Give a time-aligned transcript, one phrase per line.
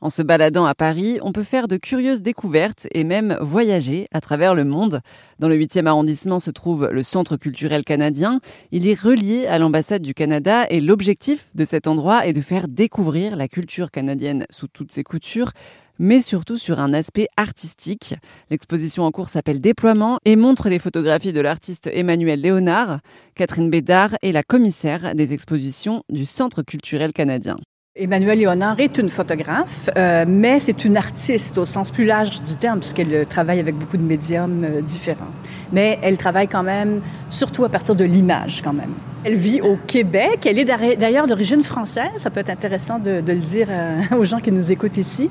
[0.00, 4.20] En se baladant à Paris, on peut faire de curieuses découvertes et même voyager à
[4.20, 5.00] travers le monde.
[5.38, 8.40] Dans le 8e arrondissement se trouve le Centre culturel canadien.
[8.72, 12.68] Il est relié à l'ambassade du Canada et l'objectif de cet endroit est de faire
[12.68, 15.52] découvrir la culture canadienne sous toutes ses coutures
[15.98, 18.14] mais surtout sur un aspect artistique.
[18.50, 23.00] L'exposition en cours s'appelle Déploiement et montre les photographies de l'artiste Emmanuel Léonard.
[23.34, 27.56] Catherine Bédard est la commissaire des expositions du Centre culturel canadien.
[27.98, 32.54] Emmanuel Léonard est une photographe, euh, mais c'est une artiste au sens plus large du
[32.56, 35.32] terme, puisqu'elle travaille avec beaucoup de médiums euh, différents.
[35.72, 37.00] Mais elle travaille quand même,
[37.30, 38.92] surtout à partir de l'image quand même.
[39.26, 40.46] Elle vit au Québec.
[40.46, 42.10] Elle est d'ailleurs d'origine française.
[42.16, 45.28] Ça peut être intéressant de, le dire euh, aux gens qui nous écoutent ici,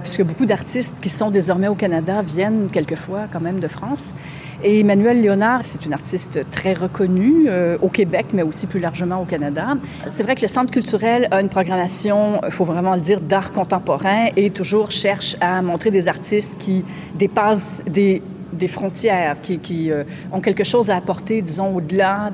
[0.00, 4.14] puisque beaucoup d'artistes qui sont désormais au Canada viennent quelquefois quand même de France.
[4.62, 9.20] Et Emmanuel Léonard, c'est une artiste très reconnue euh, au Québec, mais aussi plus largement
[9.20, 9.76] au Canada.
[10.08, 13.52] C'est vrai que le Centre culturel a une programmation, il faut vraiment le dire, d'art
[13.52, 16.82] contemporain et toujours cherche à montrer des artistes qui
[17.14, 18.22] dépassent des
[18.68, 22.30] frontières, qui, qui euh, ont quelque chose à apporter, disons, au-delà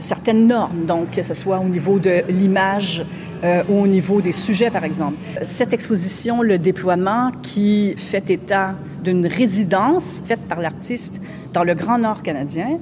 [0.00, 3.04] certaines normes, donc que ce soit au niveau de l'image
[3.42, 5.14] euh, ou au niveau des sujets, par exemple.
[5.42, 11.20] Cette exposition, le déploiement, qui fait état d'une résidence faite par l'artiste
[11.54, 12.78] dans le Grand Nord canadien,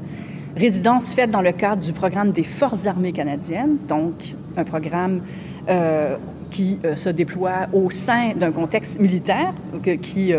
[0.57, 5.21] résidence faite dans le cadre du programme des Forces armées canadiennes, donc un programme
[5.69, 6.17] euh,
[6.51, 9.53] qui euh, se déploie au sein d'un contexte militaire,
[10.03, 10.35] qui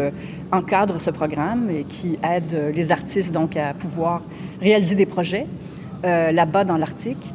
[0.52, 4.22] encadre ce programme et qui aide les artistes donc à pouvoir
[4.62, 5.46] réaliser des projets.
[6.06, 7.34] Euh, là-bas dans l'Arctique.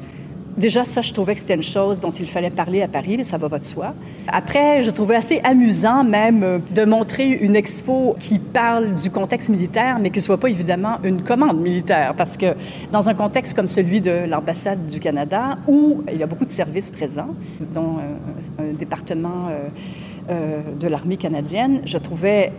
[0.56, 3.24] Déjà, ça, je trouvais que c'était une chose dont il fallait parler à Paris, mais
[3.24, 3.92] ça va pas de soi.
[4.26, 9.50] Après, je trouvais assez amusant même euh, de montrer une expo qui parle du contexte
[9.50, 12.54] militaire, mais qui soit pas évidemment une commande militaire, parce que
[12.90, 16.50] dans un contexte comme celui de l'ambassade du Canada, où il y a beaucoup de
[16.50, 17.34] services présents,
[17.74, 19.50] dont euh, un département
[20.80, 22.50] de l'armée canadienne, je trouvais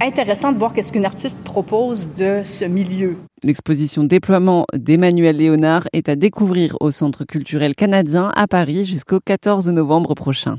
[0.00, 3.16] intéressant de voir qu'est-ce qu'une artiste propose de ce milieu.
[3.42, 9.68] L'exposition Déploiement d'Emmanuel Léonard est à découvrir au Centre culturel canadien à Paris jusqu'au 14
[9.68, 10.58] novembre prochain.